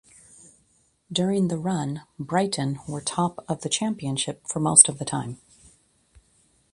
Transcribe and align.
During 1.11 1.47
the 1.47 1.59
run, 1.59 2.05
Brighton 2.17 2.79
were 2.87 3.01
top 3.01 3.45
of 3.47 3.61
the 3.61 3.69
Championship 3.69 4.41
for 4.47 4.59
most 4.59 4.89
of 4.89 4.97
the 4.97 5.05
time. 5.05 5.37